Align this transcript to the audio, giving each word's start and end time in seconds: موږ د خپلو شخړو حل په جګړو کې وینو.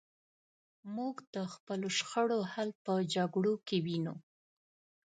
موږ 0.95 1.15
د 1.35 1.37
خپلو 1.53 1.87
شخړو 1.97 2.39
حل 2.51 2.69
په 2.85 2.93
جګړو 3.15 3.53
کې 3.67 3.77
وینو. 3.85 4.15